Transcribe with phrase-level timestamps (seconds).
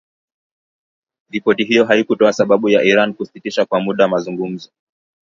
[1.29, 4.69] Ripoti hiyo haikutoa sababu ya Iran kusitisha kwa muda mazungumzo.